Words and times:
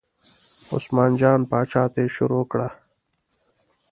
عثمان 0.75 1.11
جان 1.19 1.39
پاچا 1.49 1.83
ته 1.93 1.99
یې 2.05 2.13
شروع 2.15 2.43
کړه. 2.51 2.67